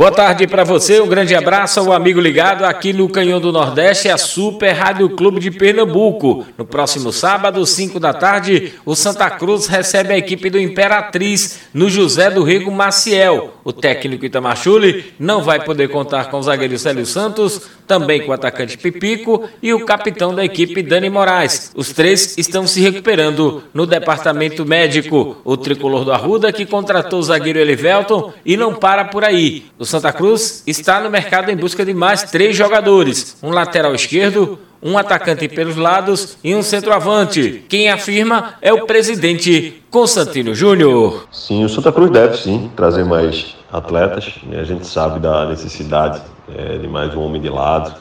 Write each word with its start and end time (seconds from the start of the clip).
Boa 0.00 0.10
tarde 0.10 0.46
para 0.46 0.64
você, 0.64 0.98
um 0.98 1.06
grande 1.06 1.34
abraço 1.34 1.78
ao 1.78 1.92
amigo 1.92 2.18
ligado 2.22 2.64
aqui 2.64 2.90
no 2.90 3.06
Canhão 3.06 3.38
do 3.38 3.52
Nordeste, 3.52 4.08
a 4.08 4.16
Super 4.16 4.72
Rádio 4.72 5.10
Clube 5.10 5.38
de 5.40 5.50
Pernambuco. 5.50 6.46
No 6.56 6.64
próximo 6.64 7.12
sábado, 7.12 7.66
5 7.66 8.00
da 8.00 8.14
tarde, 8.14 8.72
o 8.86 8.96
Santa 8.96 9.28
Cruz 9.28 9.66
recebe 9.66 10.14
a 10.14 10.16
equipe 10.16 10.48
do 10.48 10.58
Imperatriz 10.58 11.68
no 11.74 11.90
José 11.90 12.30
do 12.30 12.42
Rego 12.42 12.70
Maciel. 12.70 13.52
O 13.62 13.74
técnico 13.74 14.24
Itamachule 14.24 15.12
não 15.18 15.42
vai 15.42 15.62
poder 15.62 15.88
contar 15.88 16.30
com 16.30 16.38
o 16.38 16.42
zagueiro 16.42 16.78
Célio 16.78 17.04
Santos, 17.04 17.68
também 17.86 18.22
com 18.22 18.30
o 18.30 18.34
atacante 18.34 18.78
Pipico 18.78 19.50
e 19.62 19.74
o 19.74 19.84
capitão 19.84 20.34
da 20.34 20.42
equipe 20.42 20.80
Dani 20.80 21.10
Moraes. 21.10 21.72
Os 21.74 21.92
três 21.92 22.38
estão 22.38 22.66
se 22.66 22.80
recuperando 22.80 23.64
no 23.74 23.84
departamento 23.84 24.64
médico. 24.64 25.36
O 25.44 25.58
tricolor 25.58 26.06
do 26.06 26.12
Arruda 26.12 26.52
que 26.52 26.64
contratou 26.64 27.18
o 27.18 27.22
zagueiro 27.22 27.58
Elivelton 27.58 28.32
e 28.46 28.56
não 28.56 28.72
para 28.72 29.04
por 29.04 29.24
aí. 29.24 29.64
O 29.78 29.84
Santa 29.90 30.12
Cruz 30.12 30.62
está 30.68 31.00
no 31.00 31.10
mercado 31.10 31.50
em 31.50 31.56
busca 31.56 31.84
de 31.84 31.92
mais 31.92 32.22
três 32.22 32.56
jogadores: 32.56 33.36
um 33.42 33.50
lateral 33.50 33.92
esquerdo, 33.92 34.56
um 34.80 34.96
atacante 34.96 35.48
pelos 35.48 35.74
lados 35.76 36.38
e 36.44 36.54
um 36.54 36.62
centroavante. 36.62 37.64
Quem 37.68 37.90
afirma 37.90 38.54
é 38.62 38.72
o 38.72 38.86
presidente 38.86 39.82
Constantino 39.90 40.54
Júnior. 40.54 41.26
Sim, 41.32 41.64
o 41.64 41.68
Santa 41.68 41.90
Cruz 41.90 42.08
deve 42.12 42.36
sim 42.36 42.70
trazer 42.76 43.04
mais 43.04 43.56
atletas. 43.72 44.32
Né? 44.44 44.60
A 44.60 44.64
gente 44.64 44.86
sabe 44.86 45.18
da 45.18 45.46
necessidade 45.46 46.22
é, 46.56 46.78
de 46.78 46.86
mais 46.86 47.12
um 47.12 47.22
homem 47.22 47.42
de 47.42 47.48
lado, 47.48 47.92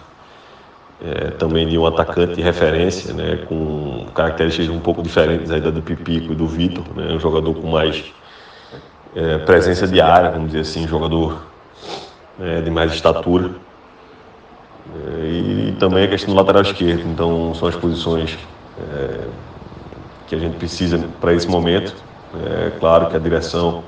é, 1.03 1.31
também 1.31 1.67
de 1.67 1.75
um 1.75 1.87
atacante 1.87 2.35
de 2.35 2.41
referência, 2.43 3.13
né? 3.15 3.39
com 3.47 4.05
características 4.13 4.69
um 4.69 4.79
pouco 4.79 5.01
diferentes 5.01 5.49
aí 5.49 5.59
da 5.59 5.71
do 5.71 5.81
Pipico 5.81 6.33
e 6.33 6.35
do 6.35 6.45
Vitor, 6.45 6.83
né? 6.95 7.13
um 7.13 7.19
jogador 7.19 7.55
com 7.55 7.67
mais 7.67 8.03
é, 9.15 9.39
presença 9.39 9.87
de 9.87 9.99
área, 9.99 10.29
vamos 10.29 10.51
dizer 10.51 10.61
assim, 10.61 10.87
jogador 10.87 11.49
é, 12.41 12.61
de 12.61 12.69
mais 12.69 12.93
estatura. 12.93 13.51
É, 14.95 15.25
e 15.25 15.75
também 15.79 16.05
a 16.05 16.07
questão 16.07 16.33
do 16.33 16.37
lateral 16.37 16.61
esquerdo. 16.61 17.07
Então, 17.07 17.53
são 17.55 17.67
as 17.67 17.75
posições 17.75 18.37
é, 18.79 19.27
que 20.27 20.35
a 20.35 20.39
gente 20.39 20.57
precisa 20.57 20.99
para 21.19 21.33
esse 21.33 21.47
momento. 21.47 21.95
É 22.35 22.71
claro 22.79 23.07
que 23.07 23.15
a 23.15 23.19
direção 23.19 23.83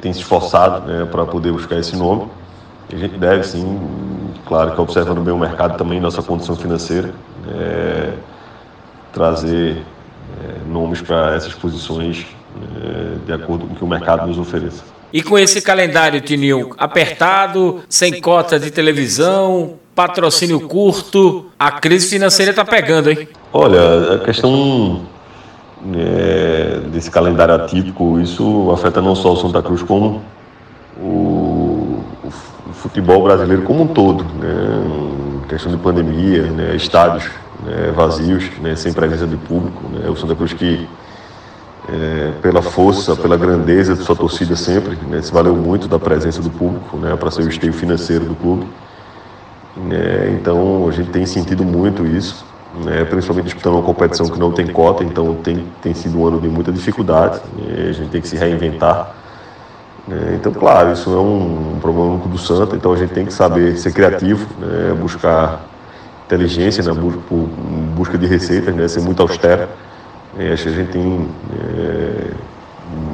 tem 0.00 0.12
se 0.12 0.20
esforçado 0.20 0.86
né, 0.86 1.06
para 1.06 1.24
poder 1.26 1.52
buscar 1.52 1.78
esse 1.78 1.96
nome. 1.96 2.28
E 2.90 2.96
a 2.96 2.98
gente 2.98 3.16
deve, 3.16 3.44
sim, 3.44 3.80
claro 4.46 4.72
que 4.72 4.80
observando 4.80 5.22
bem 5.22 5.32
o 5.32 5.38
mercado 5.38 5.76
também, 5.76 6.00
nossa 6.00 6.22
condição 6.22 6.54
financeira, 6.54 7.12
é, 7.48 8.12
trazer 9.12 9.78
é, 10.42 10.70
nomes 10.70 11.00
para 11.00 11.34
essas 11.34 11.54
posições 11.54 12.26
é, 12.56 13.24
de 13.24 13.32
acordo 13.32 13.66
com 13.66 13.72
o 13.72 13.76
que 13.76 13.84
o 13.84 13.88
mercado 13.88 14.26
nos 14.26 14.38
ofereça. 14.38 14.93
E 15.14 15.22
com 15.22 15.38
esse 15.38 15.62
calendário, 15.62 16.20
Tininho, 16.20 16.70
apertado, 16.76 17.82
sem 17.88 18.20
cota 18.20 18.58
de 18.58 18.72
televisão, 18.72 19.74
patrocínio 19.94 20.62
curto, 20.62 21.46
a 21.56 21.70
crise 21.70 22.08
financeira 22.08 22.50
está 22.50 22.64
pegando, 22.64 23.12
hein? 23.12 23.28
Olha, 23.52 24.16
a 24.16 24.18
questão 24.18 25.02
é, 25.94 26.80
desse 26.92 27.12
calendário 27.12 27.54
atípico, 27.54 28.18
isso 28.18 28.72
afeta 28.72 29.00
não 29.00 29.14
só 29.14 29.34
o 29.34 29.36
Santa 29.36 29.62
Cruz, 29.62 29.84
como 29.84 30.20
o, 31.00 32.02
o 32.24 32.72
futebol 32.72 33.22
brasileiro 33.22 33.62
como 33.62 33.84
um 33.84 33.86
todo. 33.86 34.24
Né? 34.24 35.44
Questão 35.48 35.70
de 35.70 35.78
pandemia, 35.78 36.42
né? 36.42 36.74
estádios 36.74 37.30
né? 37.64 37.92
vazios, 37.94 38.50
né? 38.60 38.74
sem 38.74 38.92
presença 38.92 39.28
de 39.28 39.36
público. 39.36 39.80
Né? 39.90 40.10
O 40.10 40.16
Santa 40.16 40.34
Cruz 40.34 40.52
que 40.52 40.88
é, 41.88 42.32
pela 42.40 42.62
força, 42.62 43.14
pela 43.14 43.36
grandeza 43.36 43.94
de 43.94 44.02
sua 44.02 44.16
torcida 44.16 44.56
sempre, 44.56 44.96
né, 45.06 45.20
se 45.20 45.32
valeu 45.32 45.54
muito 45.54 45.86
da 45.86 45.98
presença 45.98 46.40
do 46.40 46.50
público 46.50 46.96
né, 46.96 47.14
para 47.16 47.30
ser 47.30 47.42
o 47.42 47.48
esteio 47.48 47.72
financeiro 47.72 48.24
do 48.24 48.34
clube. 48.34 48.66
É, 49.90 50.32
então 50.32 50.88
a 50.88 50.92
gente 50.92 51.10
tem 51.10 51.26
sentido 51.26 51.64
muito 51.64 52.06
isso, 52.06 52.46
né, 52.82 53.04
principalmente 53.04 53.46
disputando 53.46 53.74
uma 53.74 53.82
competição 53.82 54.26
que 54.28 54.38
não 54.38 54.50
tem 54.50 54.66
cota, 54.66 55.04
então 55.04 55.34
tem, 55.34 55.66
tem 55.82 55.92
sido 55.92 56.18
um 56.18 56.26
ano 56.26 56.40
de 56.40 56.48
muita 56.48 56.72
dificuldade, 56.72 57.40
né, 57.56 57.88
a 57.90 57.92
gente 57.92 58.08
tem 58.08 58.20
que 58.20 58.28
se 58.28 58.36
reinventar. 58.36 59.14
Né, 60.08 60.36
então, 60.40 60.52
claro, 60.52 60.92
isso 60.92 61.10
é 61.12 61.20
um, 61.20 61.78
problema 61.82 62.12
único 62.12 62.28
do 62.28 62.38
Santa, 62.38 62.76
então 62.76 62.92
a 62.92 62.96
gente 62.96 63.12
tem 63.12 63.26
que 63.26 63.32
saber 63.32 63.76
ser 63.76 63.92
criativo, 63.92 64.46
buscar 64.98 65.60
inteligência 66.24 66.82
na 66.82 66.94
busca, 66.94 68.16
de 68.16 68.26
receitas, 68.26 68.92
ser 68.92 69.00
muito 69.00 69.20
austero 69.20 69.68
é, 70.38 70.52
acho 70.52 70.64
que 70.64 70.68
a 70.68 70.72
gente 70.72 70.90
tem 70.92 71.28
é, 71.60 72.30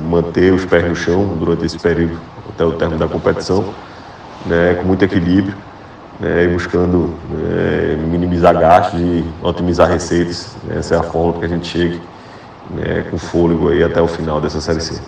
manter 0.09 0.53
os 0.53 0.65
pés 0.65 0.89
no 0.89 0.97
chão 0.97 1.37
durante 1.39 1.67
esse 1.67 1.79
período 1.79 2.19
até 2.49 2.65
o 2.65 2.73
término 2.73 2.99
da 2.99 3.09
competição, 3.09 3.65
né, 4.47 4.75
com 4.75 4.85
muito 4.85 5.05
equilíbrio, 5.05 5.55
né, 6.19 6.49
buscando 6.49 7.15
é, 7.43 7.97
minimizar 7.97 8.59
gastos 8.59 9.01
e 9.01 9.25
otimizar 9.43 9.89
receitas. 9.89 10.57
Essa 10.71 10.95
é 10.95 10.99
a 10.99 11.03
forma 11.03 11.39
que 11.39 11.45
a 11.45 11.49
gente 11.49 11.67
chegue 11.67 12.01
né, 12.71 13.05
com 13.11 13.19
fôlego 13.19 13.69
aí 13.69 13.83
até 13.83 14.01
o 14.01 14.09
final 14.09 14.41
dessa 14.41 14.61
Série 14.61 14.81
C. 14.81 15.01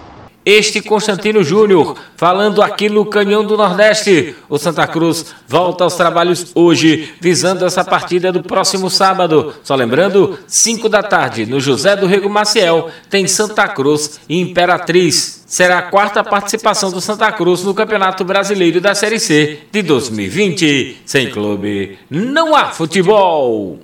Este 0.44 0.80
Constantino 0.82 1.44
Júnior, 1.44 1.96
falando 2.16 2.62
aqui 2.62 2.88
no 2.88 3.06
Canhão 3.06 3.44
do 3.44 3.56
Nordeste. 3.56 4.34
O 4.48 4.58
Santa 4.58 4.86
Cruz 4.88 5.26
volta 5.46 5.84
aos 5.84 5.94
trabalhos 5.94 6.50
hoje, 6.54 7.14
visando 7.20 7.64
essa 7.64 7.84
partida 7.84 8.32
do 8.32 8.42
próximo 8.42 8.90
sábado. 8.90 9.54
Só 9.62 9.76
lembrando, 9.76 10.36
5 10.46 10.88
da 10.88 11.02
tarde, 11.02 11.46
no 11.46 11.60
José 11.60 11.94
do 11.94 12.06
Rego 12.06 12.28
Maciel, 12.28 12.90
tem 13.08 13.28
Santa 13.28 13.68
Cruz 13.68 14.20
e 14.28 14.40
Imperatriz. 14.40 15.44
Será 15.46 15.78
a 15.78 15.82
quarta 15.82 16.24
participação 16.24 16.90
do 16.90 17.00
Santa 17.00 17.30
Cruz 17.30 17.62
no 17.62 17.74
Campeonato 17.74 18.24
Brasileiro 18.24 18.80
da 18.80 18.94
Série 18.94 19.20
C 19.20 19.60
de 19.70 19.82
2020. 19.82 21.02
Sem 21.04 21.30
clube, 21.30 21.98
não 22.10 22.56
há 22.56 22.70
futebol. 22.70 23.78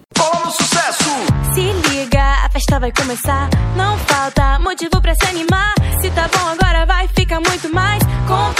Festa 2.58 2.80
vai 2.80 2.90
começar. 2.90 3.48
Não 3.76 3.96
falta 3.98 4.58
motivo 4.58 5.00
pra 5.00 5.14
se 5.14 5.24
animar. 5.28 5.74
Se 6.00 6.10
tá 6.10 6.28
bom 6.28 6.48
agora 6.48 6.84
vai 6.84 7.06
ficar 7.06 7.40
muito 7.40 7.72
mais. 7.72 8.02
Com 8.26 8.52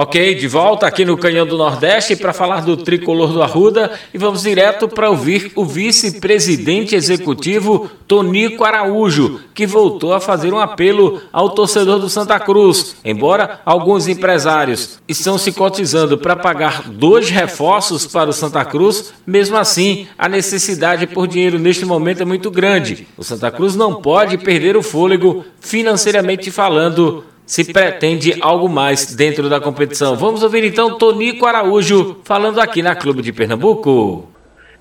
Ok, 0.00 0.36
de 0.36 0.46
volta 0.46 0.86
aqui 0.86 1.04
no 1.04 1.18
Canhão 1.18 1.44
do 1.44 1.58
Nordeste 1.58 2.14
para 2.14 2.32
falar 2.32 2.60
do 2.60 2.76
tricolor 2.76 3.32
do 3.32 3.42
Arruda 3.42 3.90
e 4.14 4.16
vamos 4.16 4.42
direto 4.42 4.86
para 4.86 5.10
ouvir 5.10 5.50
o 5.56 5.64
vice-presidente 5.64 6.94
executivo 6.94 7.90
Tonico 8.06 8.64
Araújo, 8.64 9.40
que 9.52 9.66
voltou 9.66 10.12
a 10.12 10.20
fazer 10.20 10.54
um 10.54 10.60
apelo 10.60 11.20
ao 11.32 11.50
torcedor 11.50 11.98
do 11.98 12.08
Santa 12.08 12.38
Cruz. 12.38 12.94
Embora 13.04 13.60
alguns 13.66 14.06
empresários 14.06 15.00
estão 15.08 15.36
se 15.36 15.50
cotizando 15.50 16.16
para 16.16 16.36
pagar 16.36 16.88
dois 16.88 17.28
reforços 17.28 18.06
para 18.06 18.30
o 18.30 18.32
Santa 18.32 18.64
Cruz, 18.64 19.12
mesmo 19.26 19.56
assim 19.56 20.06
a 20.16 20.28
necessidade 20.28 21.08
por 21.08 21.26
dinheiro 21.26 21.58
neste 21.58 21.84
momento 21.84 22.22
é 22.22 22.24
muito 22.24 22.52
grande. 22.52 23.08
O 23.16 23.24
Santa 23.24 23.50
Cruz 23.50 23.74
não 23.74 23.96
pode 23.96 24.38
perder 24.38 24.76
o 24.76 24.82
fôlego 24.82 25.44
financeiramente 25.58 26.52
falando 26.52 27.24
se 27.48 27.72
pretende 27.72 28.38
algo 28.42 28.68
mais 28.68 29.16
dentro 29.16 29.48
da 29.48 29.58
competição. 29.58 30.14
Vamos 30.14 30.42
ouvir 30.42 30.64
então 30.64 30.98
Tonico 30.98 31.46
Araújo 31.46 32.20
falando 32.22 32.60
aqui 32.60 32.82
na 32.82 32.94
Clube 32.94 33.22
de 33.22 33.32
Pernambuco. 33.32 34.28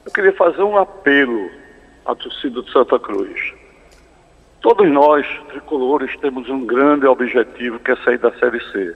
Eu 0.06 0.12
queria 0.12 0.34
fazer 0.34 0.62
um 0.64 0.78
apelo 0.78 1.50
à 2.06 2.14
torcida 2.14 2.62
do 2.62 2.70
Santa 2.70 3.00
Cruz. 3.00 3.54
Todos 4.60 4.86
nós, 4.92 5.26
tricolores, 5.48 6.14
temos 6.20 6.50
um 6.50 6.66
grande 6.66 7.06
objetivo 7.06 7.80
que 7.80 7.92
é 7.92 7.96
sair 8.04 8.18
da 8.18 8.34
Série 8.34 8.60
C. 8.72 8.94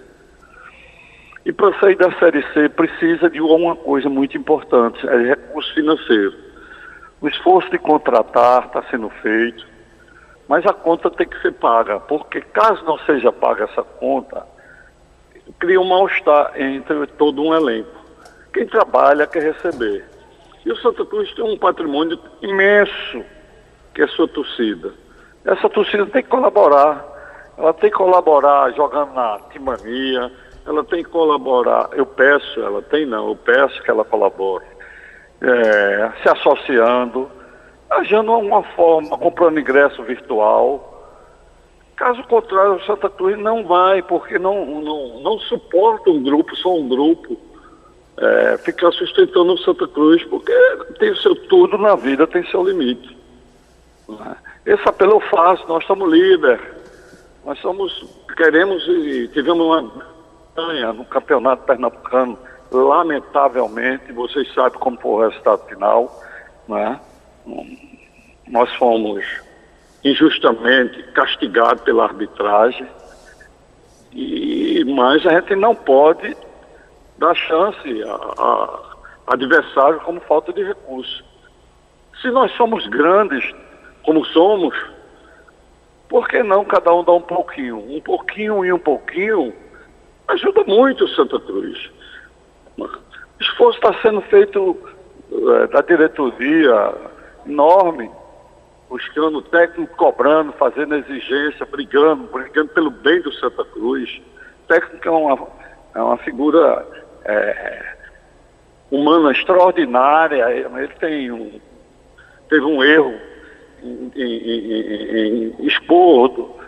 E 1.45 1.53
para 1.53 1.73
sair 1.79 1.95
da 1.95 2.11
Série 2.19 2.43
C 2.53 2.67
precisa 2.67 3.29
de 3.29 3.39
uma 3.39 3.75
coisa 3.77 4.09
muito 4.09 4.37
importante, 4.37 5.07
é 5.07 5.29
recurso 5.29 5.73
financeiro. 5.73 6.33
O 7.21 7.27
esforço 7.27 7.71
de 7.71 7.77
contratar 7.77 8.65
está 8.65 8.83
sendo 8.91 9.09
feito, 9.21 9.65
mas 10.51 10.65
a 10.65 10.73
conta 10.73 11.09
tem 11.09 11.25
que 11.25 11.41
ser 11.41 11.53
paga, 11.53 11.97
porque 11.97 12.41
caso 12.41 12.83
não 12.83 12.97
seja 13.05 13.31
paga 13.31 13.63
essa 13.63 13.83
conta, 13.83 14.45
cria 15.57 15.79
um 15.79 15.87
mal-estar 15.87 16.51
entre 16.59 17.07
todo 17.07 17.41
um 17.41 17.55
elenco. 17.55 17.89
Quem 18.51 18.67
trabalha 18.67 19.25
quer 19.25 19.43
receber. 19.43 20.05
E 20.65 20.69
o 20.69 20.75
Santa 20.75 21.05
Cruz 21.05 21.33
tem 21.35 21.45
um 21.45 21.57
patrimônio 21.57 22.19
imenso, 22.41 23.23
que 23.93 24.01
é 24.01 24.07
sua 24.07 24.27
torcida. 24.27 24.91
Essa 25.45 25.69
torcida 25.69 26.05
tem 26.07 26.21
que 26.21 26.27
colaborar. 26.27 27.01
ela 27.57 27.73
tem 27.73 27.89
que 27.89 27.95
colaborar 27.95 28.73
jogando 28.73 29.13
na 29.13 29.39
timania, 29.53 30.29
ela 30.67 30.83
tem 30.83 31.01
que 31.01 31.09
colaborar, 31.09 31.91
eu 31.93 32.05
peço, 32.05 32.59
ela 32.59 32.81
tem 32.81 33.05
não, 33.05 33.29
eu 33.29 33.37
peço 33.37 33.81
que 33.83 33.89
ela 33.89 34.03
colabore, 34.03 34.65
é, 35.41 36.11
se 36.21 36.27
associando, 36.27 37.31
agindo 37.91 38.23
de 38.23 38.47
uma 38.47 38.63
forma, 38.63 39.17
comprando 39.17 39.59
ingresso 39.59 40.01
virtual. 40.03 40.87
Caso 41.95 42.23
contrário, 42.23 42.75
o 42.75 42.85
Santa 42.85 43.09
Cruz 43.09 43.37
não 43.37 43.65
vai, 43.65 44.01
porque 44.01 44.39
não, 44.39 44.65
não, 44.65 45.19
não 45.19 45.39
suporta 45.39 46.09
um 46.09 46.23
grupo, 46.23 46.55
só 46.55 46.73
um 46.75 46.87
grupo, 46.87 47.37
é, 48.17 48.57
ficar 48.57 48.91
sustentando 48.93 49.53
o 49.53 49.57
Santa 49.57 49.87
Cruz, 49.87 50.23
porque 50.23 50.53
tem 50.99 51.13
seu 51.15 51.35
tudo 51.47 51.77
na 51.77 51.95
vida, 51.95 52.25
tem 52.25 52.43
seu 52.49 52.63
limite. 52.63 53.15
Né? 54.07 54.35
Esse 54.65 54.87
apelo 54.87 55.13
eu 55.13 55.19
faço, 55.19 55.67
nós 55.67 55.85
somos 55.85 56.11
líder, 56.11 56.59
nós 57.45 57.59
somos, 57.59 58.05
queremos 58.35 58.87
e 58.87 59.27
tivemos 59.27 59.63
uma 59.65 59.91
campanha 60.55 60.93
no 60.93 61.05
campeonato 61.05 61.63
pernambucano, 61.63 62.37
lamentavelmente, 62.71 64.11
vocês 64.13 64.51
sabem 64.53 64.79
como 64.79 64.99
foi 64.99 65.11
o 65.11 65.29
resultado 65.29 65.67
final, 65.67 66.21
né? 66.67 66.99
Nós 68.47 68.73
fomos 68.75 69.23
injustamente 70.03 71.03
castigados 71.13 71.83
pela 71.83 72.05
arbitragem, 72.05 72.87
e, 74.13 74.83
mas 74.85 75.25
a 75.25 75.39
gente 75.39 75.55
não 75.55 75.75
pode 75.75 76.35
dar 77.17 77.35
chance 77.35 78.03
a, 78.03 78.13
a, 78.13 78.79
adversário 79.27 79.99
como 80.01 80.19
falta 80.21 80.51
de 80.51 80.63
recurso. 80.63 81.23
Se 82.21 82.29
nós 82.29 82.51
somos 82.53 82.85
grandes, 82.87 83.43
como 84.03 84.25
somos, 84.25 84.75
por 86.09 86.27
que 86.27 86.43
não 86.43 86.65
cada 86.65 86.93
um 86.93 87.03
dá 87.03 87.13
um 87.13 87.21
pouquinho? 87.21 87.77
Um 87.77 88.01
pouquinho 88.01 88.65
e 88.65 88.73
um 88.73 88.79
pouquinho 88.79 89.53
ajuda 90.27 90.63
muito 90.65 91.05
o 91.05 91.09
Santa 91.09 91.39
Cruz. 91.39 91.89
O 92.77 92.89
esforço 93.39 93.79
está 93.79 93.93
sendo 94.01 94.21
feito 94.21 94.77
é, 95.31 95.67
da 95.67 95.81
diretoria 95.81 96.93
enorme, 97.45 98.09
buscando 98.89 99.41
técnico 99.41 99.95
cobrando, 99.95 100.51
fazendo 100.53 100.95
exigência, 100.95 101.65
brigando, 101.65 102.27
brigando 102.27 102.69
pelo 102.69 102.91
bem 102.91 103.21
do 103.21 103.31
Santa 103.33 103.63
Cruz. 103.65 104.21
O 104.63 104.67
técnico 104.67 105.07
é 105.07 105.11
uma, 105.11 105.47
é 105.95 106.01
uma 106.01 106.17
figura 106.17 106.85
é, 107.25 107.95
humana 108.89 109.31
extraordinária, 109.31 110.51
ele 110.51 110.93
tem 110.99 111.31
um, 111.31 111.59
teve 112.49 112.65
um 112.65 112.83
erro 112.83 113.13
em, 113.81 114.11
em, 114.15 115.53
em 115.59 115.65
expor 115.65 116.59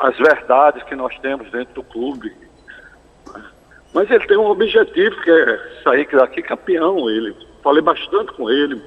as 0.00 0.16
verdades 0.16 0.82
que 0.84 0.94
nós 0.94 1.16
temos 1.18 1.50
dentro 1.50 1.74
do 1.74 1.82
clube. 1.84 2.34
Mas 3.94 4.10
ele 4.10 4.26
tem 4.26 4.36
um 4.36 4.46
objetivo 4.46 5.20
que 5.20 5.30
é 5.30 5.80
sair 5.84 6.08
daqui 6.10 6.42
campeão. 6.42 7.10
Ele 7.10 7.36
falei 7.62 7.82
bastante 7.82 8.32
com 8.32 8.50
ele. 8.50 8.80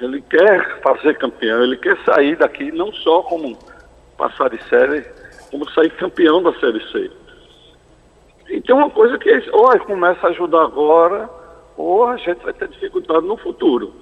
Ele 0.00 0.22
quer 0.22 0.80
fazer 0.80 1.18
campeão, 1.18 1.62
ele 1.62 1.76
quer 1.76 1.96
sair 2.04 2.36
daqui 2.36 2.72
não 2.72 2.92
só 2.92 3.22
como 3.22 3.56
passar 4.16 4.48
de 4.48 4.62
série, 4.64 5.04
como 5.50 5.68
sair 5.70 5.90
campeão 5.90 6.42
da 6.42 6.52
série 6.54 6.80
C. 6.90 7.10
E 8.48 8.60
tem 8.62 8.74
uma 8.74 8.90
coisa 8.90 9.18
que 9.18 9.30
ou 9.52 9.78
começa 9.80 10.26
a 10.26 10.30
ajudar 10.30 10.62
agora, 10.62 11.28
ou 11.76 12.06
a 12.06 12.16
gente 12.16 12.42
vai 12.42 12.52
ter 12.52 12.68
dificuldade 12.68 13.26
no 13.26 13.36
futuro. 13.36 13.92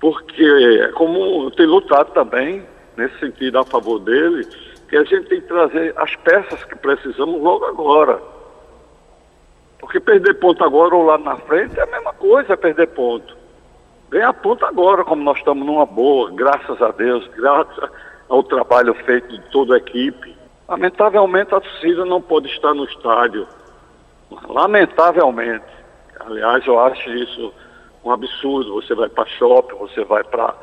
Porque, 0.00 0.92
como 0.94 1.50
tem 1.52 1.66
lutado 1.66 2.12
também, 2.12 2.64
nesse 2.96 3.18
sentido, 3.18 3.58
a 3.58 3.64
favor 3.64 4.00
dele, 4.00 4.46
que 4.88 4.96
a 4.96 5.04
gente 5.04 5.28
tem 5.28 5.40
que 5.40 5.46
trazer 5.46 5.94
as 5.96 6.14
peças 6.16 6.64
que 6.64 6.76
precisamos 6.76 7.40
logo 7.40 7.64
agora. 7.64 8.20
Porque 9.78 10.00
perder 10.00 10.34
ponto 10.34 10.62
agora 10.64 10.94
ou 10.94 11.04
lá 11.04 11.16
na 11.18 11.36
frente 11.36 11.78
é 11.78 11.82
a 11.82 11.86
mesma 11.86 12.12
coisa, 12.12 12.52
é 12.52 12.56
perder 12.56 12.88
ponto. 12.88 13.37
Ganhar 14.10 14.32
ponto 14.34 14.64
agora, 14.64 15.04
como 15.04 15.22
nós 15.22 15.36
estamos 15.38 15.66
numa 15.66 15.84
boa, 15.84 16.30
graças 16.30 16.80
a 16.80 16.90
Deus, 16.92 17.26
graças 17.36 17.90
ao 18.28 18.42
trabalho 18.42 18.94
feito 19.04 19.28
de 19.28 19.50
toda 19.50 19.74
a 19.74 19.78
equipe. 19.78 20.36
Lamentavelmente 20.66 21.54
a 21.54 21.60
torcida 21.60 22.04
não 22.04 22.20
pode 22.20 22.48
estar 22.48 22.74
no 22.74 22.84
estádio. 22.84 23.46
Lamentavelmente. 24.48 25.66
Aliás, 26.20 26.66
eu 26.66 26.78
acho 26.80 27.10
isso 27.10 27.52
um 28.04 28.10
absurdo. 28.10 28.74
Você 28.74 28.94
vai 28.94 29.08
para 29.08 29.26
shopping, 29.26 29.76
você 29.76 30.04
vai 30.04 30.24
para 30.24 30.54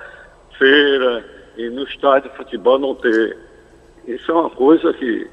feira 0.58 1.26
e 1.58 1.70
no 1.70 1.84
estádio 1.84 2.30
de 2.30 2.38
futebol 2.38 2.80
não 2.80 2.96
ter. 2.96 3.38
Isso 4.08 4.32
é 4.32 4.36
uma 4.36 4.50
coisa 4.50 4.94
que 4.94 5.30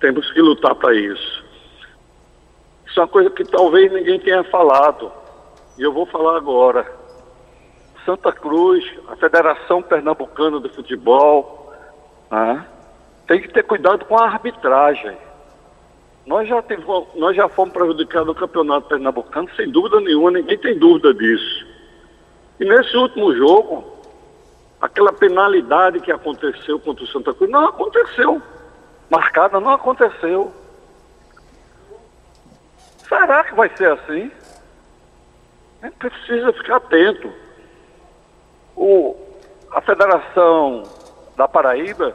temos 0.00 0.30
que 0.32 0.40
lutar 0.40 0.74
para 0.74 0.94
isso. 0.94 1.44
Isso 2.86 3.00
é 3.00 3.02
uma 3.02 3.08
coisa 3.08 3.30
que 3.30 3.44
talvez 3.44 3.92
ninguém 3.92 4.20
tenha 4.20 4.44
falado. 4.44 5.10
E 5.76 5.82
eu 5.82 5.92
vou 5.92 6.06
falar 6.06 6.36
agora. 6.36 6.86
Santa 8.04 8.32
Cruz, 8.32 8.84
a 9.08 9.16
Federação 9.16 9.82
Pernambucana 9.82 10.60
de 10.60 10.68
Futebol, 10.68 11.72
né, 12.30 12.66
tem 13.26 13.40
que 13.40 13.48
ter 13.48 13.62
cuidado 13.62 14.04
com 14.04 14.16
a 14.16 14.26
arbitragem. 14.26 15.16
Nós 16.26 16.48
já, 16.48 16.62
tivemos, 16.62 17.06
nós 17.14 17.36
já 17.36 17.48
fomos 17.48 17.72
prejudicados 17.72 18.28
no 18.28 18.34
Campeonato 18.34 18.88
Pernambucano, 18.88 19.48
sem 19.56 19.70
dúvida 19.70 20.00
nenhuma, 20.00 20.30
ninguém 20.30 20.58
tem 20.58 20.78
dúvida 20.78 21.12
disso. 21.14 21.66
E 22.60 22.64
nesse 22.64 22.96
último 22.96 23.34
jogo, 23.34 23.84
aquela 24.80 25.12
penalidade 25.12 26.00
que 26.00 26.12
aconteceu 26.12 26.78
contra 26.78 27.04
o 27.04 27.08
Santa 27.08 27.34
Cruz 27.34 27.50
não 27.50 27.66
aconteceu. 27.66 28.40
Marcada 29.10 29.60
não 29.60 29.70
aconteceu. 29.70 30.52
Será 33.08 33.44
que 33.44 33.54
vai 33.54 33.70
ser 33.76 33.92
assim? 33.92 34.30
Gente 35.84 35.96
precisa 35.96 36.50
ficar 36.54 36.76
atento. 36.76 37.30
O, 38.74 39.14
a 39.70 39.82
Federação 39.82 40.82
da 41.36 41.46
Paraíba 41.46 42.14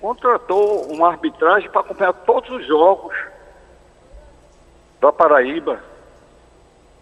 contratou 0.00 0.90
uma 0.90 1.08
arbitragem 1.08 1.68
para 1.68 1.82
acompanhar 1.82 2.14
todos 2.14 2.48
os 2.48 2.66
jogos 2.66 3.14
da 5.02 5.12
Paraíba, 5.12 5.80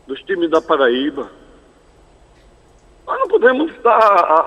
dos 0.09 0.21
times 0.25 0.51
da 0.51 0.61
Paraíba. 0.61 1.31
Nós 3.07 3.21
não 3.21 3.29
podemos 3.29 3.73
dar 3.81 3.97
a, 3.97 4.41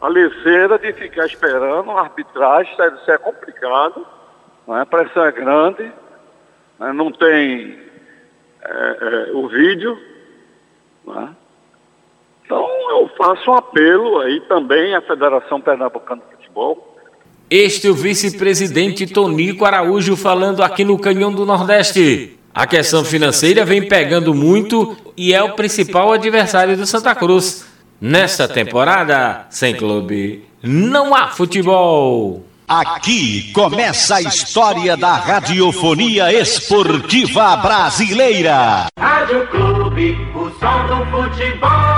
a, 0.00 0.06
a 0.06 0.78
de 0.78 0.92
ficar 0.94 1.26
esperando 1.26 1.90
a 1.90 2.00
arbitragem, 2.00 2.72
isso 2.72 3.10
é 3.10 3.18
complicado, 3.18 4.06
não 4.66 4.78
é? 4.78 4.80
a 4.80 4.86
pressão 4.86 5.26
é 5.26 5.32
grande, 5.32 5.92
né? 6.78 6.92
não 6.94 7.12
tem 7.12 7.78
é, 8.62 9.28
é, 9.28 9.32
o 9.34 9.46
vídeo. 9.46 10.16
Não 11.08 11.22
é? 11.22 11.28
Então 12.44 12.66
eu 12.90 13.10
faço 13.16 13.50
um 13.50 13.54
apelo 13.54 14.20
aí 14.20 14.40
também 14.42 14.94
à 14.94 15.02
Federação 15.02 15.60
Pernambucana 15.60 16.22
de 16.30 16.36
Futebol 16.36 16.88
este 17.50 17.86
é 17.86 17.90
o 17.90 17.94
vice-presidente 17.94 19.06
Tonico 19.06 19.64
Araújo 19.64 20.14
falando 20.16 20.62
aqui 20.62 20.84
no 20.84 20.98
Canhão 20.98 21.32
do 21.32 21.46
Nordeste. 21.46 22.38
A 22.54 22.66
questão 22.66 23.02
financeira 23.02 23.64
vem 23.64 23.88
pegando 23.88 24.34
muito 24.34 24.94
e 25.16 25.32
é 25.32 25.42
o 25.42 25.54
principal 25.54 26.12
adversário 26.12 26.76
do 26.76 26.86
Santa 26.86 27.14
Cruz. 27.14 27.66
Nesta 27.98 28.46
temporada, 28.46 29.46
sem 29.48 29.74
clube, 29.74 30.44
não 30.62 31.14
há 31.14 31.28
futebol. 31.28 32.44
Aqui 32.68 33.50
começa 33.54 34.16
a 34.16 34.20
história 34.20 34.94
da 34.94 35.14
radiofonia 35.14 36.30
esportiva 36.30 37.56
brasileira. 37.56 38.88
Rádio 39.00 39.87
Clube, 39.98 40.16
o 40.32 40.48
som 40.50 40.86
do 40.86 41.04
futebol. 41.06 41.97